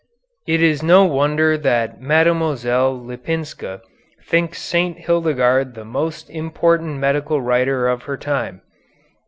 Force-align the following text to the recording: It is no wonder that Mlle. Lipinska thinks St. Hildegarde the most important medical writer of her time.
It 0.47 0.63
is 0.63 0.81
no 0.81 1.05
wonder 1.05 1.59
that 1.59 2.01
Mlle. 2.01 2.25
Lipinska 3.03 3.81
thinks 4.25 4.59
St. 4.59 4.97
Hildegarde 4.97 5.75
the 5.75 5.85
most 5.85 6.27
important 6.31 6.97
medical 6.97 7.39
writer 7.39 7.87
of 7.87 8.01
her 8.05 8.17
time. 8.17 8.61